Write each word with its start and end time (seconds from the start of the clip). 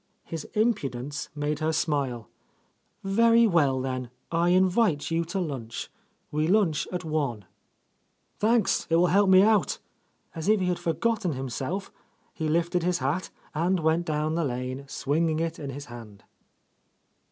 His 0.23 0.45
impudence 0.55 1.29
made 1.35 1.59
her 1.59 1.71
smile. 1.71 2.27
"Very 3.03 3.45
well, 3.45 3.79
then; 3.79 4.09
I 4.31 4.49
invite 4.49 5.11
you 5.11 5.23
to 5.25 5.39
lunch. 5.39 5.91
We 6.31 6.47
lunch 6.47 6.87
at 6.91 7.05
one." 7.05 7.23
A 7.23 7.29
Lost 7.29 7.37
Lady 7.37 7.47
"Thanks. 8.39 8.87
It 8.89 8.95
will 8.95 9.05
help 9.13 9.29
me 9.29 9.43
out." 9.43 9.77
As 10.33 10.49
if 10.49 10.59
he 10.59 10.65
had 10.65 10.79
forgotten 10.79 11.33
himself, 11.33 11.91
he 12.33 12.47
lifted 12.49 12.81
his 12.81 12.97
hat, 12.97 13.29
and 13.53 13.79
went 13.79 14.07
down 14.07 14.33
the 14.33 14.43
lane 14.43 14.85
swinging 14.87 15.39
it 15.39 15.59
in 15.59 15.69
his 15.69 15.85
hand. 15.85 16.23